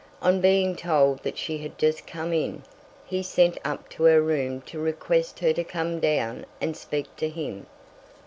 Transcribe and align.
On 0.19 0.41
being 0.41 0.75
told 0.75 1.21
that 1.21 1.37
she 1.37 1.59
had 1.59 1.77
just 1.77 2.07
come 2.07 2.33
in, 2.33 2.63
he 3.05 3.21
sent 3.21 3.59
up 3.63 3.87
to 3.89 4.05
her 4.05 4.19
room 4.19 4.61
to 4.61 4.79
request 4.79 5.37
her 5.41 5.53
to 5.53 5.63
come 5.63 5.99
down 5.99 6.47
and 6.59 6.75
speak 6.75 7.15
to 7.17 7.29
him. 7.29 7.67